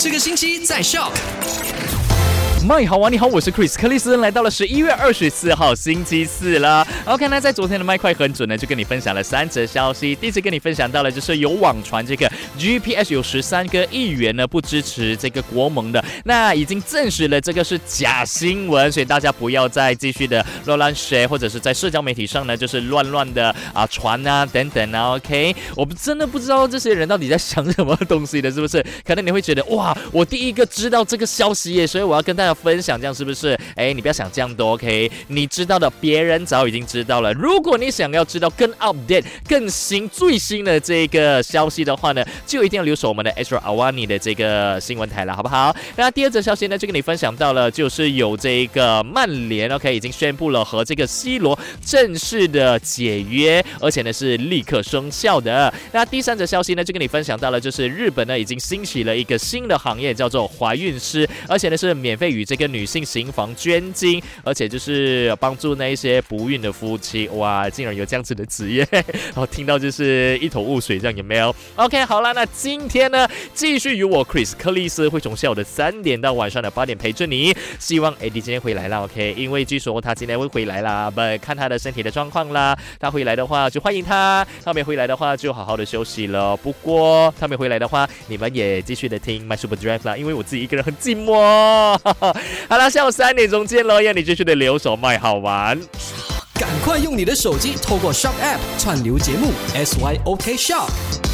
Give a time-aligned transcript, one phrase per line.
[0.00, 1.97] 这个星期在 Shock。
[2.68, 6.86] 麦好玩，你好，我是 Chris 克里斯，来到了十一月二十四号星期四了。
[7.06, 10.14] OK，那在昨天的麦快很准呢，就跟你分享了三则消息。
[10.14, 25.14] 第一次跟你分享到了，就是有网传这个 GPS 有十三个议员呢不支持这个国盟的，那已经证实了这个是假新闻，所以大家不要再继续的乱乱学或者是在社交媒体上呢就是乱乱的啊传啊等等啊。
[25.14, 28.84] OK，我们真的不知道这些人到底在想什么东西的，是不是？
[29.06, 32.54] 可能你会觉得哇，我第一个知道这个消息耶，所以我要跟大家。
[32.62, 33.58] 分享这样是不是？
[33.74, 35.10] 哎，你不要想这样多，OK？
[35.28, 37.32] 你知道的，别人早已经知道了。
[37.34, 45.74] 如果你想要知道更 update、更新、最新的这个消息的话呢，就一定要留守我们的 Astro Awani 的这个新闻台了，好不好？
[45.96, 55.72] 那第二则消息呢，就跟你分享到了，就是有这个曼联 OK 已经宣布了和这个 C 罗正式的解约，而且呢是立刻生效的。
[55.92, 77.54] 那第三则消息呢，就跟你分享到了，就是日本呢已经兴起了一个新的行业，叫做怀孕师，而且呢是免费与这个女性行房捐精，而且就是帮助那一些不孕的夫妻，哇，竟然有这样子的职业， 然后听到就是一头雾水，这样有没有？OK，好了，那今天呢，继续由我 Chris 克里斯会从下午的三点到晚上的八点陪着你。
[77.80, 82.78] 希望 AD 今天回来了，OK，因为据说他今天会回来啦，不看他的身体的状况啦。
[83.00, 86.56] 他回来的话就欢迎他，他没回来的话就好好的休息了。
[86.56, 91.98] 不过他没回来的话，你们也继续的听 My Super Drive 啦，因为我自己一个人很寂寞。
[92.68, 94.00] 好了，下午三点钟见喽！
[94.00, 95.78] 让你继续的留守卖好玩，
[96.54, 101.27] 赶快用你的手机透过 Shop App 串流节目 SYOK Shop。